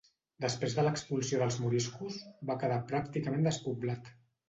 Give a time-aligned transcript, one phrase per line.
[0.45, 2.19] Després de l'expulsió dels moriscos,
[2.53, 4.15] va quedar pràcticament despoblat.